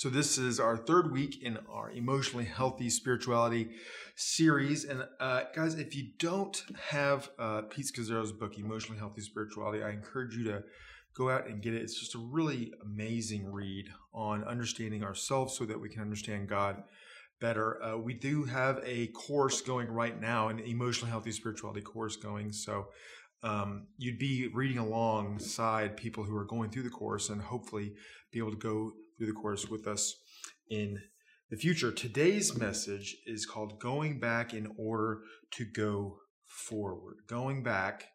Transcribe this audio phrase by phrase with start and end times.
[0.00, 3.68] So, this is our third week in our emotionally healthy spirituality
[4.16, 4.86] series.
[4.86, 6.56] And, uh, guys, if you don't
[6.88, 10.64] have uh, Pete Scazzero's book, Emotionally Healthy Spirituality, I encourage you to
[11.12, 11.82] go out and get it.
[11.82, 16.82] It's just a really amazing read on understanding ourselves so that we can understand God
[17.38, 17.82] better.
[17.82, 22.52] Uh, we do have a course going right now, an emotionally healthy spirituality course going.
[22.52, 22.86] So,
[23.42, 27.92] um, you'd be reading alongside people who are going through the course and hopefully
[28.32, 30.16] be able to go through the course with us
[30.70, 30.98] in
[31.50, 31.92] the future.
[31.92, 37.16] Today's message is called Going Back in Order to Go Forward.
[37.26, 38.06] Going back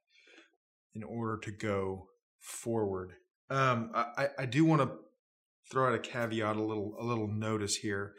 [0.96, 2.08] in order to go
[2.40, 3.12] forward.
[3.52, 4.98] Um, I, I do want to
[5.70, 8.14] throw out a caveat, a little, a little notice here.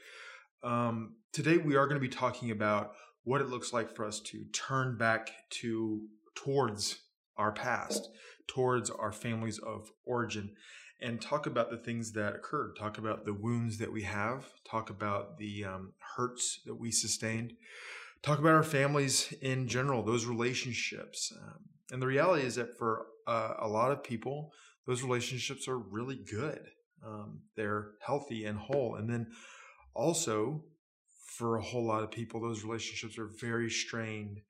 [0.62, 2.93] Um, today we are going to be talking about
[3.24, 5.32] what it looks like for us to turn back
[5.62, 6.02] to
[6.37, 7.01] towards
[7.37, 8.09] our past,
[8.46, 10.52] towards our families of origin
[11.00, 14.88] and talk about the things that occurred, talk about the wounds that we have, talk
[14.91, 17.52] about the um, hurts that we sustained,
[18.23, 21.32] talk about our families in general, those relationships.
[21.43, 24.52] Um, and the reality is that for uh, a lot of people,
[24.87, 26.60] those relationships are really good.
[27.04, 28.96] Um, they're healthy and whole.
[28.96, 29.28] And then
[29.95, 30.65] also,
[31.37, 34.40] for a whole lot of people, those relationships are very strained.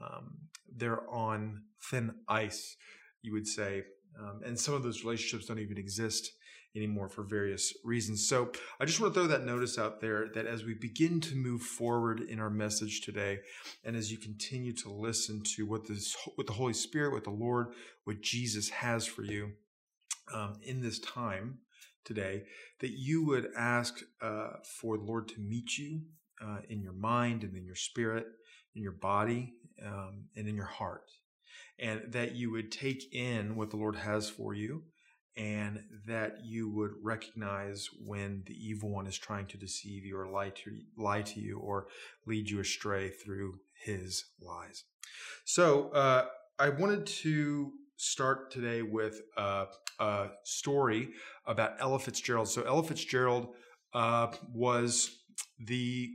[0.00, 0.38] Um,
[0.74, 2.76] they're on thin ice,
[3.22, 3.82] you would say.
[4.18, 6.32] Um, and some of those relationships don't even exist
[6.76, 8.28] anymore for various reasons.
[8.28, 11.34] So I just want to throw that notice out there that as we begin to
[11.34, 13.40] move forward in our message today,
[13.84, 17.30] and as you continue to listen to what this, what the Holy Spirit, what the
[17.30, 17.68] Lord,
[18.04, 19.52] what Jesus has for you
[20.32, 21.58] um, in this time
[22.04, 22.44] today,
[22.80, 26.02] that you would ask uh, for the Lord to meet you
[26.44, 28.26] uh, in your mind and in your spirit,
[28.74, 31.10] in your body, um, and in your heart
[31.78, 34.82] and that you would take in what the Lord has for you
[35.38, 40.28] and that you would recognize when the evil one is trying to deceive you or
[40.28, 41.86] lie to, lie to you or
[42.26, 43.54] lead you astray through
[43.84, 44.82] his lies.
[45.44, 46.26] So, uh,
[46.58, 49.66] I wanted to start today with a,
[50.00, 51.10] a, story
[51.46, 52.48] about Ella Fitzgerald.
[52.48, 53.54] So, Ella Fitzgerald
[53.94, 55.18] uh, was
[55.60, 56.10] the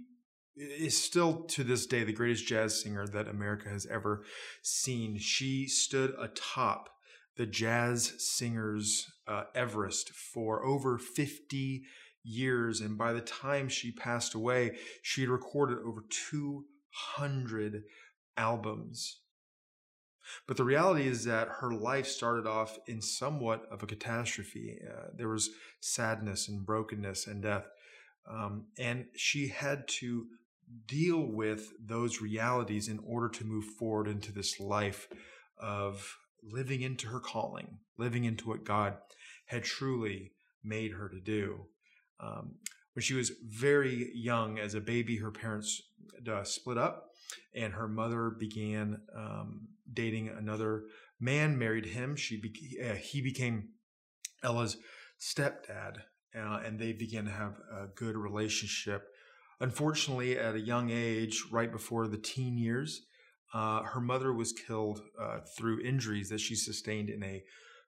[0.55, 4.23] is still to this day the greatest jazz singer that America has ever
[4.61, 5.17] seen.
[5.17, 6.89] She stood atop
[7.35, 11.83] the jazz singers uh, Everest for over 50
[12.23, 12.81] years.
[12.81, 17.83] And by the time she passed away, she had recorded over 200
[18.37, 19.19] albums.
[20.47, 24.79] But the reality is that her life started off in somewhat of a catastrophe.
[24.87, 25.49] Uh, there was
[25.81, 27.65] sadness and brokenness and death.
[28.29, 30.27] Um, and she had to
[30.87, 35.07] deal with those realities in order to move forward into this life
[35.57, 38.97] of living into her calling, living into what God
[39.47, 40.31] had truly
[40.63, 41.65] made her to do.
[42.19, 42.55] Um,
[42.93, 45.81] when she was very young, as a baby, her parents
[46.29, 47.09] uh, split up,
[47.55, 50.83] and her mother began um, dating another
[51.19, 51.57] man.
[51.57, 52.15] Married him.
[52.15, 53.69] She be- uh, he became
[54.43, 54.77] Ella's
[55.19, 55.97] stepdad,
[56.35, 59.07] uh, and they began to have a good relationship.
[59.63, 63.03] Unfortunately, at a young age, right before the teen years,
[63.53, 67.45] uh, her mother was killed uh, through injuries that she sustained in a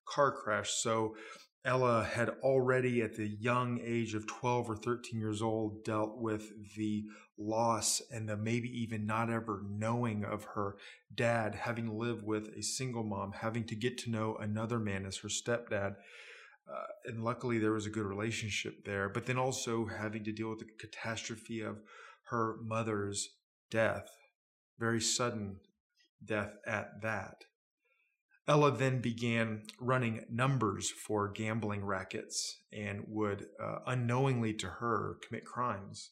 [0.07, 0.71] car crash.
[0.71, 1.17] So
[1.65, 6.49] Ella had already, at the young age of 12 or 13 years old, dealt with
[6.77, 7.03] the
[7.37, 10.77] loss and the maybe even not ever knowing of her
[11.13, 15.17] dad, having lived with a single mom, having to get to know another man as
[15.17, 15.95] her stepdad.
[16.69, 20.49] Uh, and luckily there was a good relationship there, but then also having to deal
[20.49, 21.77] with the catastrophe of
[22.29, 23.29] her mother's
[23.69, 24.09] death,
[24.79, 25.57] very sudden
[26.23, 27.45] death at that.
[28.47, 35.45] Ella then began running numbers for gambling rackets and would uh, unknowingly to her commit
[35.45, 36.11] crimes.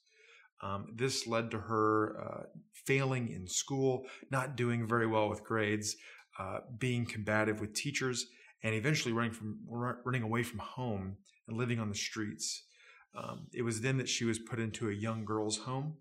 [0.62, 2.44] Um, this led to her uh,
[2.86, 5.96] failing in school, not doing very well with grades,
[6.40, 8.26] uh, being combative with teachers,
[8.64, 12.64] and eventually running from running away from home and living on the streets.
[13.16, 15.98] Um, it was then that she was put into a young girl's home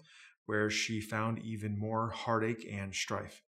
[0.47, 3.43] where she found even more heartache and strife.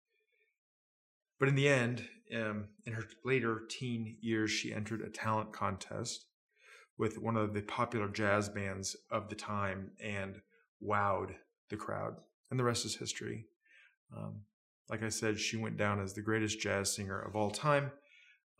[1.39, 6.27] But in the end, um, in her later teen years, she entered a talent contest
[6.99, 10.41] with one of the popular jazz bands of the time and
[10.83, 11.35] wowed
[11.71, 12.15] the crowd.
[12.51, 13.47] And the rest is history.
[14.17, 14.43] Um,
[14.89, 17.93] like I said, she went down as the greatest jazz singer of all time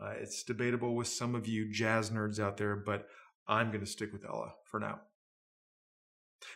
[0.01, 3.07] uh, it's debatable with some of you jazz nerds out there, but
[3.47, 5.01] I'm going to stick with Ella for now.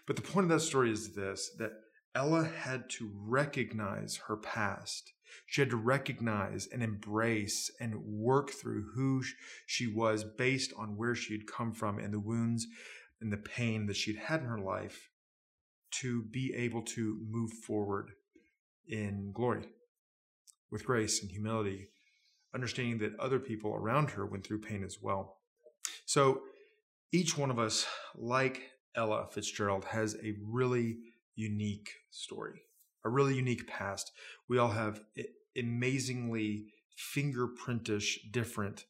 [0.07, 1.73] But the point of that story is this that
[2.15, 5.13] Ella had to recognize her past.
[5.45, 9.23] She had to recognize and embrace and work through who
[9.67, 12.67] she was based on where she had come from and the wounds
[13.21, 15.11] and the pain that she'd had in her life
[16.01, 18.13] to be able to move forward
[18.89, 19.69] in glory
[20.71, 21.89] with grace and humility,
[22.57, 25.37] understanding that other people around her went through pain as well.
[26.07, 26.41] So
[27.13, 27.87] each one of us,
[28.17, 28.63] like
[28.97, 30.97] Ella Fitzgerald, has a really
[31.35, 32.63] unique story,
[33.05, 34.11] a really unique past.
[34.49, 35.03] We all have
[35.57, 36.73] amazingly
[37.15, 38.87] fingerprintish different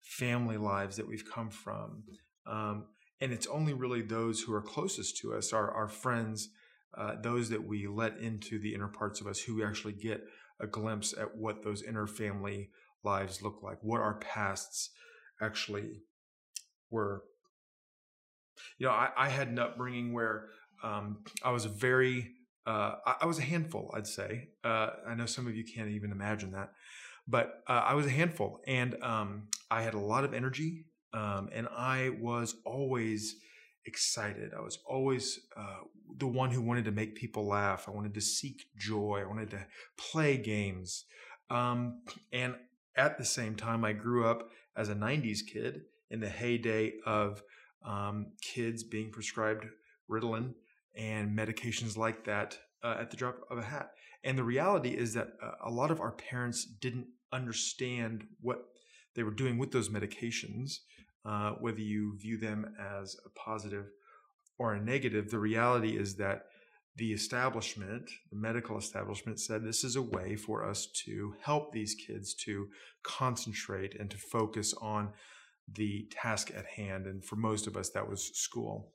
[0.00, 2.04] family lives that we've come from.
[2.46, 2.86] Um,
[3.20, 6.48] and it's only really those who are closest to us, our, our friends,
[6.96, 10.24] uh, those that we let into the inner parts of us, who actually get
[10.60, 12.70] a glimpse at what those inner family
[13.04, 14.90] lives look like, what our pasts
[15.40, 16.02] actually
[16.90, 17.22] were.
[18.78, 20.48] You know, I, I had an upbringing where
[20.82, 22.30] um, I was a very,
[22.66, 24.48] uh, I, I, was a handful, I'd say.
[24.62, 26.72] Uh, I know some of you can't even imagine that,
[27.26, 30.86] but uh, I was a handful, and um, I had a lot of energy.
[31.14, 33.36] Um, and I was always
[33.84, 34.52] excited.
[34.56, 35.80] I was always uh,
[36.18, 37.86] the one who wanted to make people laugh.
[37.86, 39.20] I wanted to seek joy.
[39.22, 39.66] I wanted to
[39.98, 41.04] play games.
[41.50, 42.02] Um,
[42.32, 42.54] and
[42.96, 47.42] at the same time, I grew up as a 90s kid in the heyday of
[47.84, 49.66] um, kids being prescribed
[50.10, 50.54] Ritalin
[50.94, 53.92] and medications like that uh, at the drop of a hat.
[54.24, 58.66] And the reality is that uh, a lot of our parents didn't understand what
[59.14, 60.78] they were doing with those medications
[61.24, 63.86] uh, whether you view them as a positive
[64.58, 66.46] or a negative, the reality is that
[66.96, 71.94] the establishment, the medical establishment, said this is a way for us to help these
[71.94, 72.68] kids to
[73.02, 75.10] concentrate and to focus on
[75.72, 77.06] the task at hand.
[77.06, 78.92] And for most of us, that was school.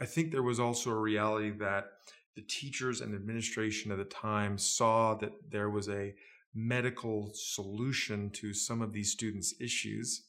[0.00, 1.86] I think there was also a reality that
[2.34, 6.14] the teachers and administration at the time saw that there was a
[6.54, 10.22] medical solution to some of these students' issues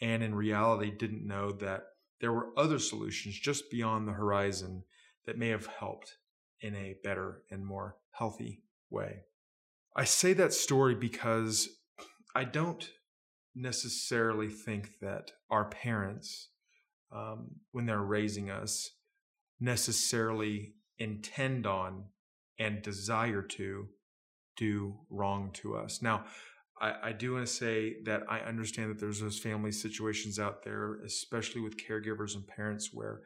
[0.00, 1.84] and in reality didn't know that
[2.20, 4.84] there were other solutions just beyond the horizon
[5.26, 6.16] that may have helped
[6.60, 9.22] in a better and more healthy way.
[9.94, 11.68] I say that story because
[12.34, 12.88] I don't
[13.54, 16.48] necessarily think that our parents,
[17.10, 18.90] um, when they're raising us,
[19.58, 22.04] necessarily intend on
[22.58, 23.88] and desire to
[24.56, 26.02] do wrong to us.
[26.02, 26.24] Now,
[26.80, 30.62] I, I do want to say that I understand that there's those family situations out
[30.62, 33.22] there, especially with caregivers and parents, where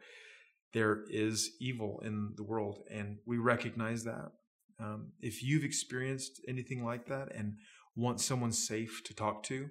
[0.73, 4.31] there is evil in the world, and we recognize that.
[4.79, 7.57] Um, if you've experienced anything like that and
[7.95, 9.69] want someone safe to talk to,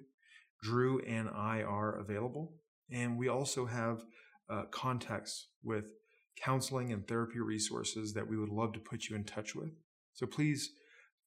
[0.61, 2.53] Drew and I are available.
[2.91, 4.03] And we also have
[4.49, 5.93] uh, contacts with
[6.41, 9.71] counseling and therapy resources that we would love to put you in touch with.
[10.13, 10.71] So please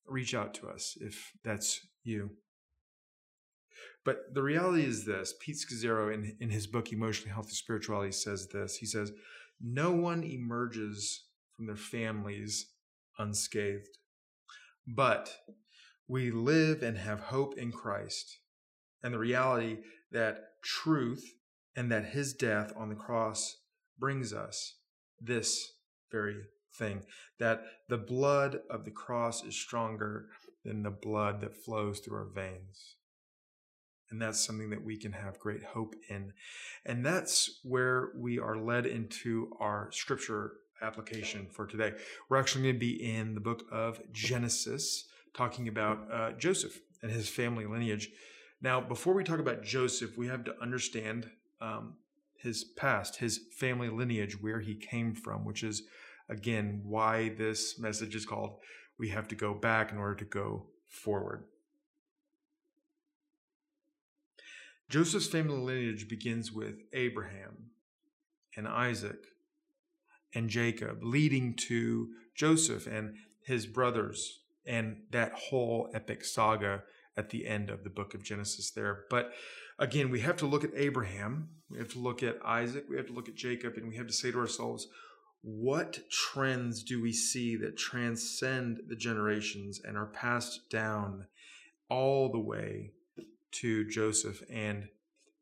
[0.06, 2.30] reach out to us if that's you.
[4.04, 8.48] But the reality is this Pete Scazzero, in, in his book, Emotionally Healthy Spirituality, says
[8.48, 8.76] this.
[8.76, 9.12] He says,
[9.60, 11.24] No one emerges
[11.56, 12.66] from their families
[13.18, 13.98] unscathed,
[14.86, 15.34] but
[16.08, 18.38] we live and have hope in Christ
[19.02, 19.78] and the reality
[20.10, 21.34] that truth
[21.76, 23.56] and that his death on the cross
[23.98, 24.76] brings us
[25.20, 25.72] this
[26.10, 26.36] very
[26.74, 27.02] thing
[27.38, 30.26] that the blood of the cross is stronger
[30.64, 32.96] than the blood that flows through our veins.
[34.14, 36.32] And that's something that we can have great hope in.
[36.86, 41.94] And that's where we are led into our scripture application for today.
[42.28, 45.06] We're actually going to be in the book of Genesis,
[45.36, 48.10] talking about uh, Joseph and his family lineage.
[48.62, 51.28] Now, before we talk about Joseph, we have to understand
[51.60, 51.94] um,
[52.36, 55.82] his past, his family lineage, where he came from, which is,
[56.28, 58.58] again, why this message is called
[58.96, 61.46] We Have to Go Back in Order to Go Forward.
[64.88, 67.70] Joseph's family lineage begins with Abraham
[68.56, 69.24] and Isaac
[70.34, 76.82] and Jacob, leading to Joseph and his brothers and that whole epic saga
[77.16, 79.04] at the end of the book of Genesis there.
[79.10, 79.32] But
[79.78, 83.06] again, we have to look at Abraham, we have to look at Isaac, we have
[83.06, 84.88] to look at Jacob, and we have to say to ourselves,
[85.42, 91.26] what trends do we see that transcend the generations and are passed down
[91.90, 92.92] all the way
[93.54, 94.88] to Joseph and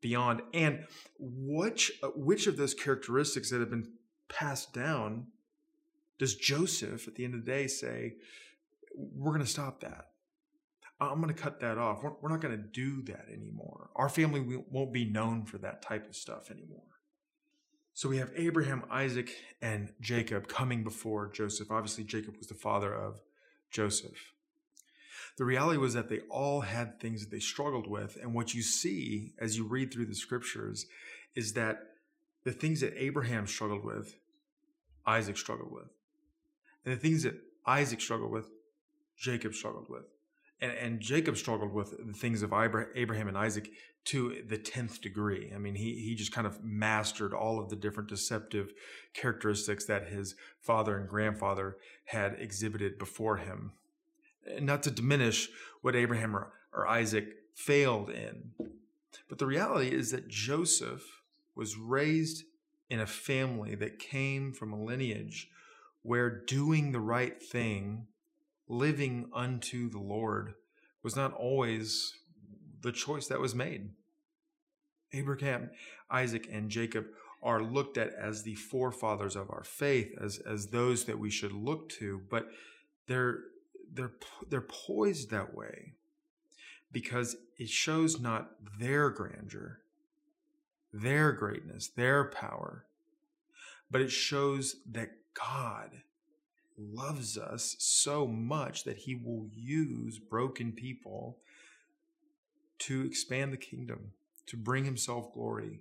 [0.01, 0.41] beyond.
[0.53, 0.85] And
[1.19, 3.91] which uh, which of those characteristics that have been
[4.29, 5.27] passed down
[6.19, 8.15] does Joseph at the end of the day say,
[8.95, 10.09] we're going to stop that?
[10.99, 12.03] I'm going to cut that off.
[12.03, 13.89] We're, we're not going to do that anymore.
[13.95, 16.81] Our family won't be known for that type of stuff anymore.
[17.93, 21.71] So we have Abraham, Isaac, and Jacob coming before Joseph.
[21.71, 23.21] Obviously, Jacob was the father of
[23.69, 24.32] Joseph.
[25.37, 28.17] The reality was that they all had things that they struggled with.
[28.21, 30.85] And what you see as you read through the scriptures
[31.35, 31.79] is that
[32.43, 34.15] the things that Abraham struggled with,
[35.05, 35.87] Isaac struggled with.
[36.85, 37.35] And the things that
[37.65, 38.47] Isaac struggled with,
[39.17, 40.03] Jacob struggled with.
[40.61, 43.69] And, and Jacob struggled with the things of Abraham and Isaac
[44.05, 45.51] to the 10th degree.
[45.55, 48.73] I mean, he, he just kind of mastered all of the different deceptive
[49.13, 53.71] characteristics that his father and grandfather had exhibited before him.
[54.59, 55.49] Not to diminish
[55.81, 58.51] what Abraham or, or Isaac failed in,
[59.29, 61.03] but the reality is that Joseph
[61.55, 62.43] was raised
[62.89, 65.49] in a family that came from a lineage
[66.01, 68.07] where doing the right thing,
[68.67, 70.53] living unto the Lord,
[71.01, 72.13] was not always
[72.81, 73.89] the choice that was made.
[75.13, 75.69] Abraham,
[76.09, 77.05] Isaac, and Jacob
[77.41, 81.51] are looked at as the forefathers of our faith, as, as those that we should
[81.51, 82.47] look to, but
[83.07, 83.39] they're,
[83.93, 84.13] they're,
[84.49, 85.93] they're poised that way
[86.91, 89.79] because it shows not their grandeur,
[90.91, 92.85] their greatness, their power,
[93.89, 95.89] but it shows that God
[96.77, 101.37] loves us so much that he will use broken people
[102.79, 104.11] to expand the kingdom,
[104.47, 105.79] to bring himself glory,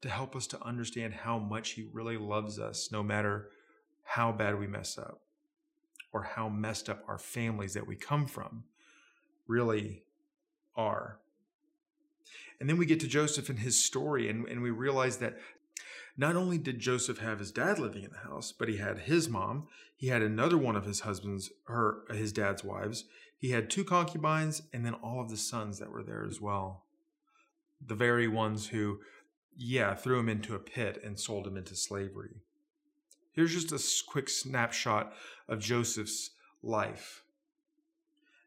[0.00, 3.50] to help us to understand how much he really loves us, no matter
[4.04, 5.20] how bad we mess up
[6.12, 8.64] or how messed up our families that we come from
[9.46, 10.02] really
[10.76, 11.18] are.
[12.60, 15.38] And then we get to Joseph and his story, and, and we realize that
[16.16, 19.28] not only did Joseph have his dad living in the house, but he had his
[19.28, 19.68] mom.
[19.96, 23.04] He had another one of his husband's, her, his dad's wives.
[23.38, 26.84] He had two concubines, and then all of the sons that were there as well.
[27.84, 28.98] The very ones who,
[29.56, 32.42] yeah, threw him into a pit and sold him into slavery.
[33.38, 35.12] Here's just a quick snapshot
[35.48, 36.30] of Joseph's
[36.60, 37.22] life.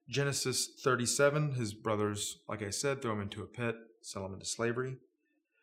[0.10, 4.46] Genesis 37, his brothers, like I said, throw him into a pit, sell him into
[4.46, 4.98] slavery.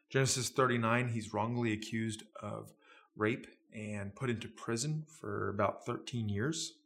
[0.08, 2.72] Genesis 39, he's wrongly accused of
[3.16, 6.78] rape and put into prison for about 13 years.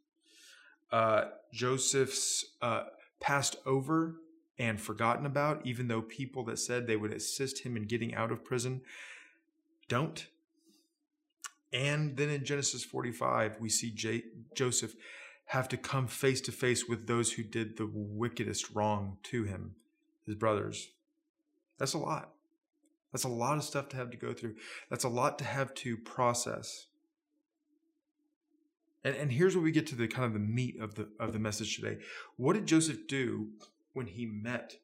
[0.91, 2.83] Uh, Joseph's uh,
[3.21, 4.17] passed over
[4.59, 8.33] and forgotten about, even though people that said they would assist him in getting out
[8.33, 8.81] of prison
[9.87, 10.27] don't.
[11.73, 14.23] And then in Genesis 45, we see J-
[14.55, 14.93] Joseph
[15.45, 19.75] have to come face to face with those who did the wickedest wrong to him,
[20.25, 20.91] his brothers.
[21.79, 22.31] That's a lot.
[23.11, 24.55] That's a lot of stuff to have to go through.
[24.89, 26.87] That's a lot to have to process.
[29.03, 31.33] And, and here's where we get to the kind of the meat of the of
[31.33, 31.97] the message today.
[32.37, 33.49] What did Joseph do
[33.93, 34.77] when he met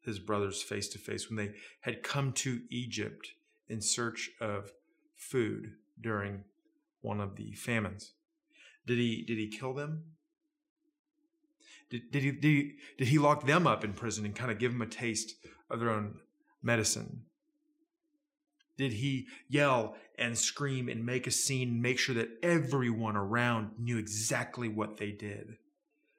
[0.00, 3.32] his brothers face to face, when they had come to Egypt
[3.68, 4.72] in search of
[5.14, 6.44] food during
[7.00, 8.12] one of the famines?
[8.86, 10.04] Did he did he kill them?
[11.90, 14.58] Did, did, he, did, he, did he lock them up in prison and kind of
[14.58, 15.34] give them a taste
[15.68, 16.14] of their own
[16.62, 17.24] medicine?
[18.78, 23.98] Did he yell and scream and make a scene, make sure that everyone around knew
[23.98, 25.58] exactly what they did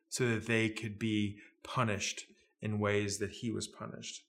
[0.09, 2.25] so that they could be punished
[2.61, 4.21] in ways that he was punished?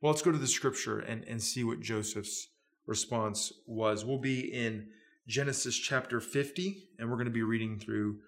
[0.00, 2.48] Well, let's go to the scripture and, and see what Joseph's
[2.86, 4.04] response was.
[4.04, 4.88] We'll be in
[5.26, 8.18] Genesis chapter 50, and we're going to be reading through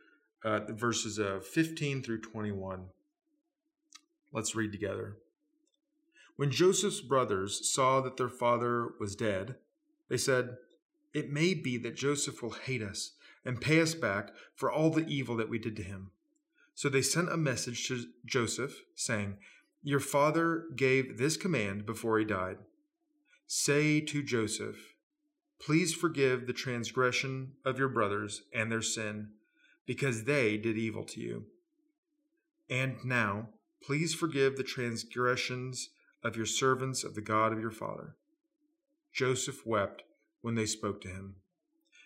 [0.45, 2.87] uh, the verses of 15 through 21.
[4.33, 5.17] Let's read together.
[6.37, 9.57] When Joseph's brothers saw that their father was dead,
[10.09, 10.57] they said,
[11.13, 13.13] It may be that Joseph will hate us
[13.45, 16.11] and pay us back for all the evil that we did to him.
[16.75, 19.39] So they sent a message to Joseph, saying,
[19.83, 22.59] Your father gave this command before he died.
[23.51, 24.95] Say to Joseph,
[25.59, 29.31] Please forgive the transgression of your brothers and their sin,
[29.87, 31.47] because they did evil to you.
[32.69, 33.49] And now,
[33.83, 35.89] please forgive the transgressions
[36.23, 38.17] of your servants of the God of your father.
[39.15, 40.03] Joseph wept
[40.43, 41.37] when they spoke to him.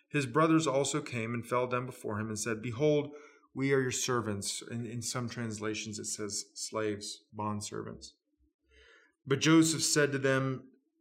[0.09, 3.11] His brothers also came and fell down before him and said, Behold,
[3.53, 4.63] we are your servants.
[4.71, 8.13] In, in some translations, it says slaves, bondservants.
[9.27, 10.69] But Joseph said to them,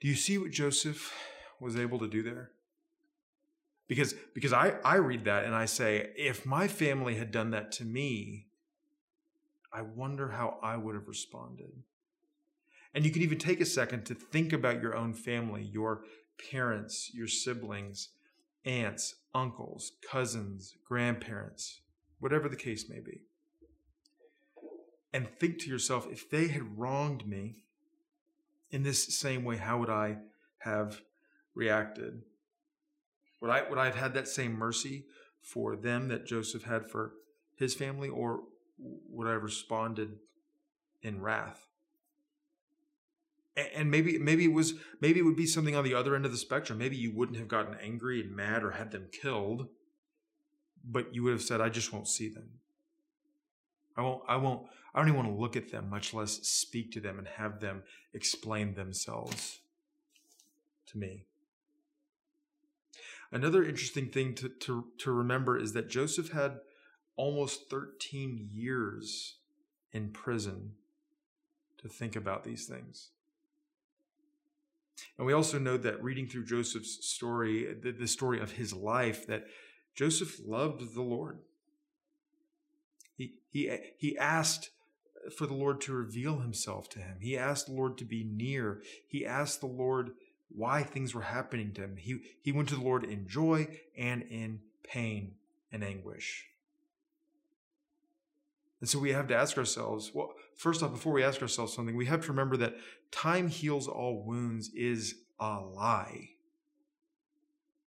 [0.00, 1.12] Do you see what Joseph
[1.60, 2.50] was able to do there?
[3.88, 7.72] Because because I, I read that and I say, if my family had done that
[7.72, 8.46] to me,
[9.72, 11.70] I wonder how I would have responded.
[12.94, 16.02] And you can even take a second to think about your own family, your
[16.50, 18.08] parents, your siblings,
[18.64, 21.80] aunts, uncles, cousins, grandparents,
[22.20, 23.20] whatever the case may be.
[25.12, 27.65] And think to yourself if they had wronged me
[28.70, 30.18] in this same way, how would I
[30.58, 31.00] have
[31.54, 32.22] reacted?
[33.40, 35.06] Would I, would I have had that same mercy
[35.40, 37.12] for them that Joseph had for
[37.56, 38.40] his family, or
[38.78, 40.18] would I have responded
[41.02, 41.66] in wrath?
[43.56, 46.30] and maybe maybe it was maybe it would be something on the other end of
[46.30, 49.68] the spectrum maybe you wouldn't have gotten angry and mad or had them killed
[50.84, 52.50] but you would have said i just won't see them
[53.96, 56.90] i won't i won't i don't even want to look at them much less speak
[56.90, 57.82] to them and have them
[58.14, 59.60] explain themselves
[60.86, 61.24] to me
[63.30, 66.58] another interesting thing to, to, to remember is that joseph had
[67.16, 69.36] almost 13 years
[69.92, 70.72] in prison
[71.78, 73.10] to think about these things
[75.18, 79.26] and we also know that reading through Joseph's story, the, the story of his life,
[79.26, 79.46] that
[79.94, 81.38] Joseph loved the Lord.
[83.16, 84.70] He, he, he asked
[85.32, 87.18] for the Lord to reveal himself to him.
[87.20, 88.82] He asked the Lord to be near.
[89.06, 90.12] He asked the Lord
[90.48, 91.96] why things were happening to him.
[91.96, 95.34] He, he went to the Lord in joy and in pain
[95.72, 96.46] and anguish.
[98.80, 101.96] And so we have to ask ourselves well, first off, before we ask ourselves something,
[101.96, 102.76] we have to remember that
[103.10, 106.30] time heals all wounds is a lie.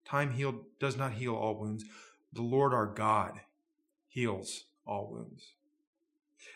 [0.04, 1.84] Time healed does not heal all wounds.
[2.32, 3.40] The Lord our God
[4.08, 5.52] heals all wounds.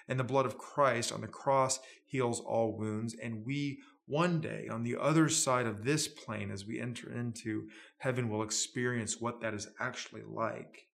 [0.08, 3.14] And the blood of Christ on the cross heals all wounds.
[3.22, 7.68] And we, one day, on the other side of this plane, as we enter into
[7.98, 10.86] heaven, will experience what that is actually like.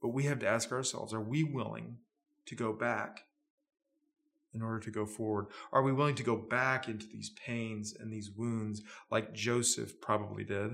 [0.00, 1.98] But we have to ask ourselves are we willing
[2.46, 3.24] to go back
[4.54, 5.46] in order to go forward?
[5.72, 10.44] Are we willing to go back into these pains and these wounds like Joseph probably
[10.44, 10.72] did?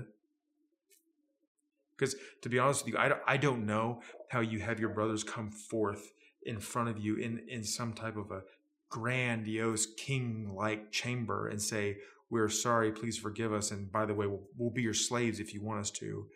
[1.95, 5.23] Because to be honest with you, I, I don't know how you have your brothers
[5.23, 8.43] come forth in front of you in, in some type of a
[8.89, 11.97] grandiose king like chamber and say,
[12.29, 13.71] We're sorry, please forgive us.
[13.71, 16.27] And by the way, we'll, we'll be your slaves if you want us to.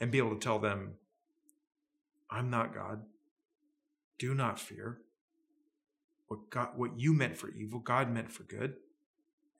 [0.00, 0.94] And be able to tell them,
[2.30, 3.02] I'm not God.
[4.18, 4.98] Do not fear.
[6.28, 8.76] What God what you meant for evil, God meant for good,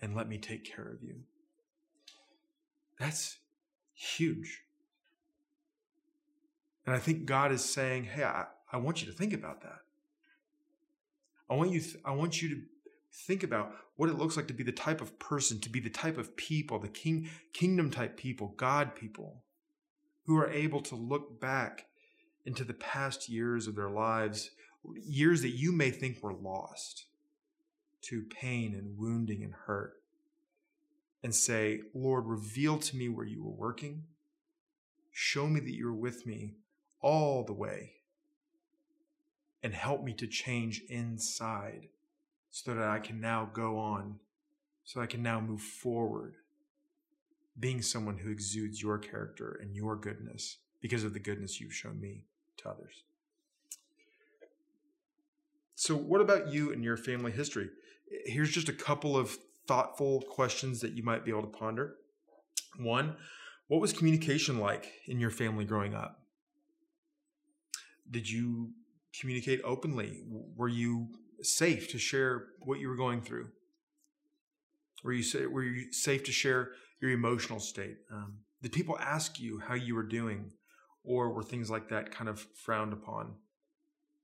[0.00, 1.16] and let me take care of you.
[2.98, 3.38] That's
[3.92, 4.62] huge.
[6.86, 9.80] And I think God is saying, hey, I, I want you to think about that.
[11.50, 12.62] I want you th- I want you to
[13.12, 15.90] think about what it looks like to be the type of person, to be the
[15.90, 19.42] type of people, the king kingdom type people, God people,
[20.26, 21.86] who are able to look back
[22.46, 24.50] into the past years of their lives,
[24.94, 27.06] years that you may think were lost
[28.02, 29.94] to pain and wounding and hurt,
[31.22, 34.04] and say, Lord, reveal to me where you were working.
[35.10, 36.54] Show me that you're with me
[37.02, 37.99] all the way.
[39.62, 41.88] And help me to change inside
[42.50, 44.16] so that I can now go on,
[44.84, 46.36] so I can now move forward,
[47.58, 52.00] being someone who exudes your character and your goodness because of the goodness you've shown
[52.00, 52.24] me
[52.58, 53.04] to others.
[55.74, 57.70] So, what about you and your family history?
[58.26, 61.96] Here's just a couple of thoughtful questions that you might be able to ponder.
[62.76, 63.16] One,
[63.68, 66.20] what was communication like in your family growing up?
[68.10, 68.72] Did you
[69.18, 70.22] communicate openly?
[70.56, 71.08] Were you
[71.42, 73.48] safe to share what you were going through?
[75.02, 77.98] Were you were you safe to share your emotional state?
[78.12, 80.52] Um, did people ask you how you were doing?
[81.02, 83.34] Or were things like that kind of frowned upon?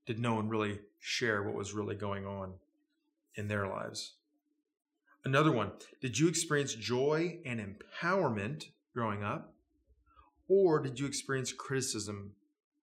[0.06, 2.54] Did no one really share what was really going on
[3.34, 4.14] in their lives?
[5.24, 9.54] Another one, did you experience joy and empowerment growing up?
[10.48, 12.34] Or did you experience criticism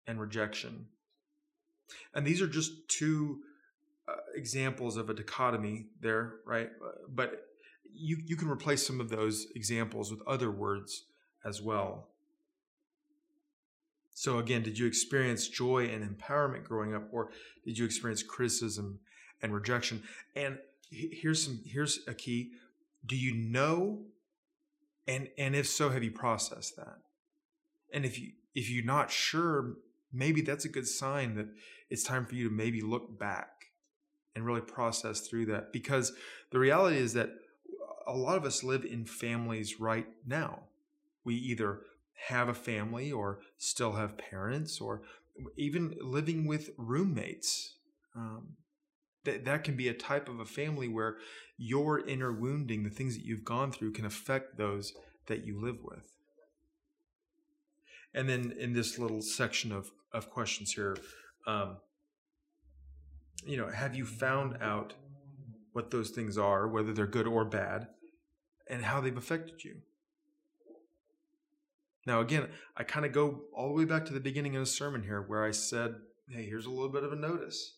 [0.06, 0.86] and rejection?
[2.14, 3.40] And these are just two
[4.08, 6.70] uh, examples of a dichotomy there, right?
[7.08, 7.46] But
[7.92, 11.04] you, you can replace some of those examples with other words
[11.44, 12.08] as well.
[14.14, 17.30] So again, did you experience joy and empowerment growing up, or
[17.64, 19.00] did you experience criticism
[19.40, 20.02] and rejection?
[20.36, 20.58] And
[20.90, 22.52] here's some here's a key:
[23.06, 24.02] Do you know?
[25.08, 26.98] And and if so, have you processed that?
[27.92, 29.76] And if you if you're not sure,
[30.12, 31.48] maybe that's a good sign that
[31.90, 33.72] it's time for you to maybe look back
[34.34, 35.72] and really process through that.
[35.72, 36.12] Because
[36.50, 37.30] the reality is that
[38.06, 40.64] a lot of us live in families right now.
[41.24, 41.80] We either
[42.28, 45.02] have a family or still have parents or
[45.56, 47.74] even living with roommates.
[48.14, 48.56] Um,
[49.24, 51.16] That, that can be a type of a family where
[51.56, 54.94] your inner wounding, the things that you've gone through, can affect those
[55.26, 56.11] that you live with.
[58.14, 60.96] And then in this little section of, of questions here,
[61.46, 61.78] um,
[63.44, 64.94] you know, have you found out
[65.72, 67.88] what those things are, whether they're good or bad,
[68.68, 69.76] and how they've affected you?
[72.06, 74.66] Now, again, I kind of go all the way back to the beginning of the
[74.66, 75.94] sermon here where I said,
[76.28, 77.76] hey, here's a little bit of a notice.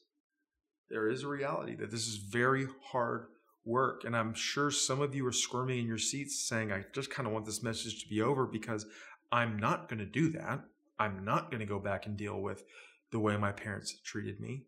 [0.91, 3.27] There is a reality that this is very hard
[3.65, 4.05] work.
[4.05, 7.27] And I'm sure some of you are squirming in your seats saying, I just kind
[7.27, 8.87] of want this message to be over because
[9.35, 10.61] I'm not going to do that.
[10.97, 12.63] I'm not going to go back and deal with
[13.11, 14.63] the way my parents treated me.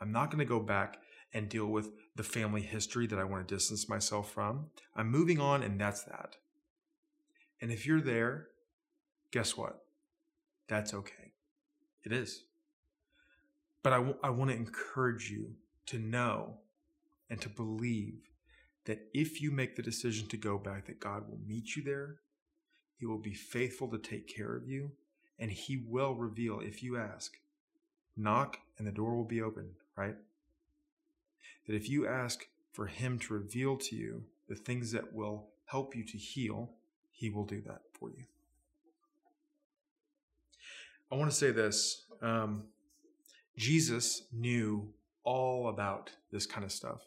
[0.00, 0.96] I'm not going to go back
[1.34, 4.68] and deal with the family history that I want to distance myself from.
[4.94, 6.36] I'm moving on, and that's that.
[7.60, 8.46] And if you're there,
[9.32, 9.84] guess what?
[10.66, 11.34] That's okay.
[12.02, 12.44] It is.
[13.82, 15.56] But I, w- I want to encourage you
[15.88, 16.60] to know
[17.28, 18.30] and to believe
[18.86, 22.16] that if you make the decision to go back, that God will meet you there.
[22.98, 24.92] He will be faithful to take care of you,
[25.38, 27.36] and He will reveal if you ask.
[28.16, 30.16] Knock, and the door will be open, right?
[31.66, 35.94] That if you ask for Him to reveal to you the things that will help
[35.94, 36.70] you to heal,
[37.10, 38.24] He will do that for you.
[41.10, 42.04] I want to say this.
[42.22, 42.64] Um,
[43.56, 44.88] Jesus knew
[45.22, 47.02] all about this kind of stuff.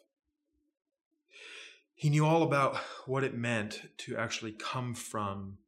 [1.94, 2.76] He knew all about
[3.06, 5.58] what it meant to actually come from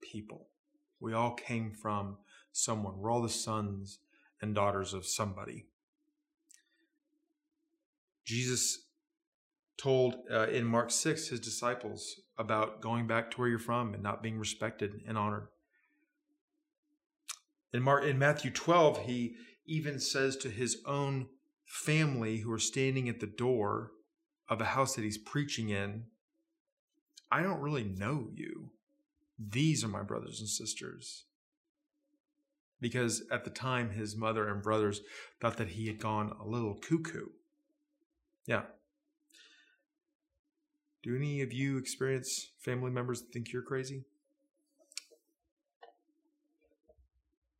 [0.00, 0.48] people.
[1.00, 2.18] We all came from
[2.52, 2.98] someone.
[2.98, 3.98] We're all the sons
[4.40, 5.66] and daughters of somebody.
[8.24, 8.86] Jesus
[9.76, 14.02] told uh, in Mark 6 his disciples about going back to where you're from and
[14.02, 15.48] not being respected and honored.
[17.72, 21.28] In, Mark, in Matthew 12, he even says to his own
[21.66, 23.90] family who are standing at the door
[24.48, 26.04] of a house that he's preaching in,
[27.30, 28.70] I don't really know you.
[29.38, 31.24] These are my brothers and sisters.
[32.80, 35.00] Because at the time, his mother and brothers
[35.40, 37.26] thought that he had gone a little cuckoo.
[38.46, 38.62] Yeah.
[41.02, 44.04] Do any of you experience family members that think you're crazy?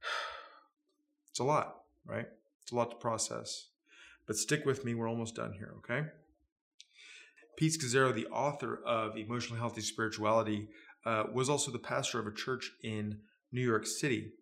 [1.30, 2.26] It's a lot, right?
[2.62, 3.68] It's a lot to process.
[4.26, 6.08] But stick with me, we're almost done here, okay?
[7.56, 10.68] Pete Scazzero, the author of Emotionally Healthy Spirituality,
[11.06, 13.20] uh, was also the pastor of a church in
[13.52, 14.32] New York City.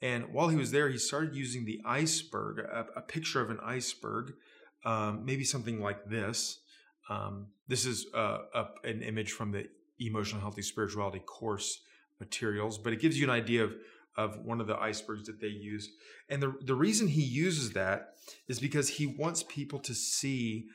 [0.00, 3.58] And while he was there, he started using the iceberg, a, a picture of an
[3.62, 4.32] iceberg,
[4.84, 6.60] um, maybe something like this.
[7.08, 9.68] Um, this is uh, a, an image from the
[10.00, 11.82] Emotional Healthy Spirituality course
[12.18, 13.74] materials, but it gives you an idea of,
[14.16, 15.90] of one of the icebergs that they use.
[16.28, 18.14] And the, the reason he uses that
[18.48, 20.66] is because he wants people to see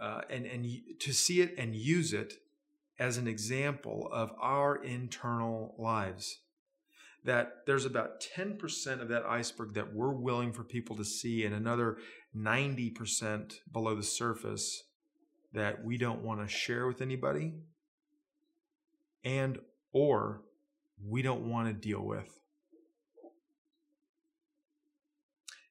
[0.00, 0.66] uh, and, and
[1.00, 2.34] to see it and use it
[2.98, 6.40] as an example of our internal lives.
[7.24, 11.54] That there's about 10% of that iceberg that we're willing for people to see, and
[11.54, 11.98] another
[12.36, 14.84] 90% below the surface
[15.52, 17.54] that we don't want to share with anybody
[19.24, 19.58] and
[19.92, 20.42] or
[21.04, 22.38] we don't want to deal with.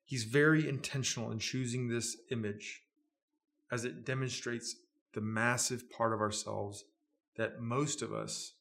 [0.03, 2.83] He's very intentional in choosing this image
[3.71, 4.75] as it demonstrates
[5.13, 6.85] the massive part of ourselves
[7.37, 8.53] that most of us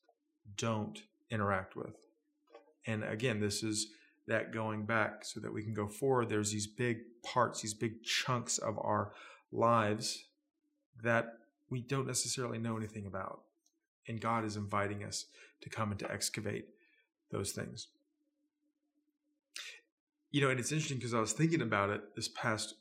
[0.57, 1.97] don't interact with.
[2.87, 3.89] And again, this is
[4.29, 6.29] that going back so that we can go forward.
[6.29, 9.13] There's these big parts, these big chunks of our
[9.53, 10.25] lives
[11.03, 11.39] that
[11.71, 13.43] we don't necessarily know anything about.
[14.09, 15.27] And God is inviting us
[15.63, 16.67] to come and to excavate
[17.31, 17.89] those things.
[20.31, 22.75] You know, and it's interesting because I was thinking about it this past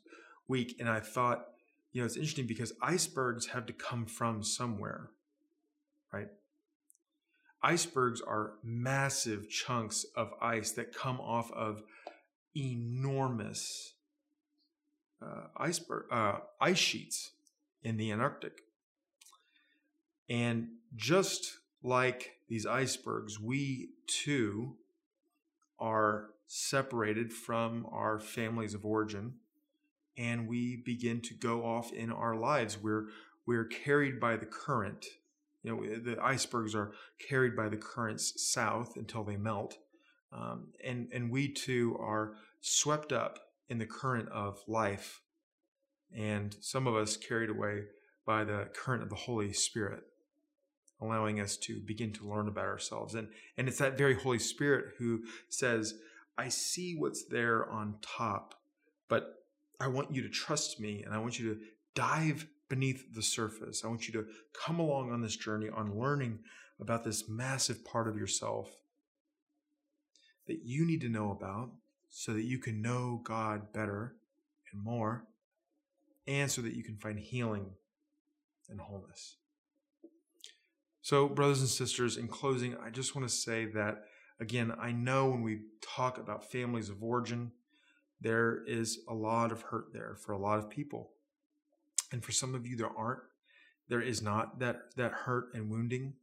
[0.48, 1.46] week and I thought,
[1.92, 5.10] you know, it's interesting because icebergs have to come from somewhere,
[6.16, 6.28] right?
[7.62, 11.82] Icebergs are massive chunks of ice that come off of
[12.56, 13.94] enormous
[15.22, 17.32] uh, iceberg uh, ice sheets
[17.82, 18.62] in the Antarctic.
[20.28, 24.76] And just like these icebergs, we too
[25.78, 29.34] are separated from our families of origin
[30.16, 32.78] and we begin to go off in our lives.
[32.80, 33.06] We're
[33.46, 35.06] we're carried by the current.
[35.66, 36.92] You know, the icebergs are
[37.28, 39.76] carried by the currents south until they melt,
[40.32, 45.22] um, and and we too are swept up in the current of life,
[46.16, 47.82] and some of us carried away
[48.24, 50.04] by the current of the Holy Spirit,
[51.00, 53.16] allowing us to begin to learn about ourselves.
[53.16, 55.94] And and it's that very Holy Spirit who says,
[56.38, 58.54] "I see what's there on top,
[59.08, 59.44] but
[59.80, 61.60] I want you to trust me and I want you to
[61.96, 63.84] dive beneath the surface.
[63.84, 66.40] I want you to come along on this journey on learning
[66.80, 68.70] about this massive part of yourself
[70.46, 71.70] that you need to know about
[72.08, 74.16] so that you can know God better
[74.72, 75.26] and more,
[76.26, 77.70] and so that you can find healing
[78.68, 79.36] and wholeness.
[81.02, 84.04] So, brothers and sisters, in closing, I just want to say that
[84.40, 87.52] again, I know when we talk about families of origin,
[88.20, 91.12] there is a lot of hurt there for a lot of people.
[92.16, 93.20] And for some of you, there aren't,
[93.90, 96.14] there is not that, that hurt and wounding.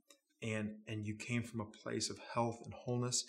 [0.42, 3.26] And, and you came from a place of health and wholeness.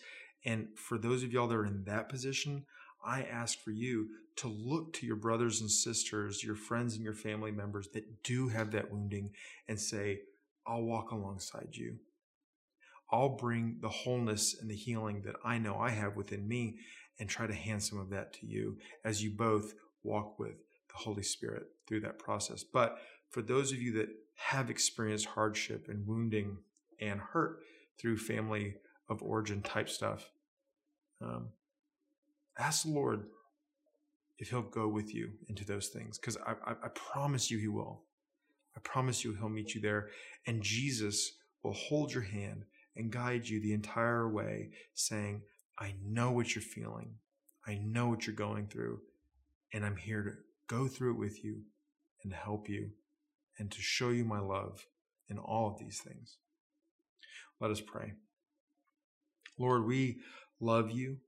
[0.47, 2.65] And for those of y'all that are in that position,
[3.05, 7.13] I ask for you to look to your brothers and sisters, your friends and your
[7.13, 9.33] family members that do have that wounding
[9.69, 10.21] and say,
[10.67, 11.99] I'll walk alongside you.
[13.13, 16.79] I'll bring the wholeness and the healing that I know I have within me
[17.21, 20.57] and try to hand some of that to you as you both walk with
[20.95, 22.65] the Holy Spirit through that process.
[22.65, 22.99] But
[23.31, 26.59] for those of you that have experienced hardship and wounding
[27.01, 27.61] and hurt
[27.99, 28.77] through family
[29.09, 30.31] of origin type stuff,
[31.21, 31.49] um,
[32.59, 33.25] ask the Lord
[34.39, 37.69] if He'll go with you into those things, because I, I, I promise you He
[37.69, 38.03] will.
[38.77, 40.09] I promise you He'll meet you there,
[40.47, 42.65] and Jesus will hold your hand
[42.97, 45.43] and guide you the entire way, saying,
[45.79, 47.15] I know what you're feeling.
[47.67, 49.01] I know what you're going through,
[49.73, 50.33] and I'm here to
[50.69, 51.63] go through it with you
[52.23, 52.91] and help you
[53.59, 54.87] and to show you my love
[55.29, 56.39] in all of these things.
[57.61, 58.13] Let us pray.
[59.59, 60.19] Lord, we
[60.61, 61.19] love you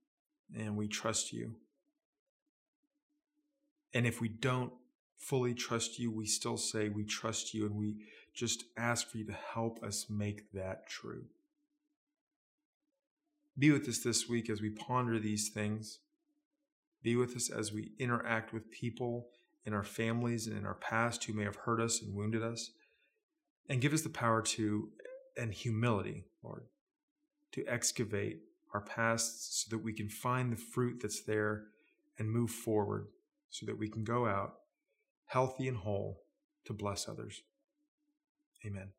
[0.56, 1.56] and we trust you.
[3.94, 4.72] And if we don't
[5.18, 7.96] fully trust you, we still say we trust you and we
[8.34, 11.24] just ask for you to help us make that true.
[13.58, 16.00] Be with us this week as we ponder these things.
[17.02, 19.28] Be with us as we interact with people
[19.64, 22.70] in our families and in our past who may have hurt us and wounded us.
[23.68, 24.90] And give us the power to,
[25.36, 26.66] and humility, Lord,
[27.52, 28.40] to excavate
[28.72, 31.64] our past so that we can find the fruit that's there
[32.18, 33.06] and move forward
[33.50, 34.54] so that we can go out
[35.26, 36.22] healthy and whole
[36.66, 37.42] to bless others.
[38.64, 38.90] Amen.